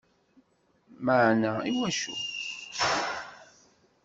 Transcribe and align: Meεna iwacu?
Meεna 1.05 1.51
iwacu? 1.69 2.13